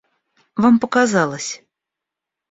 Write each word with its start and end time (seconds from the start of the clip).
—Вам 0.63 0.79
показалось. 0.79 1.61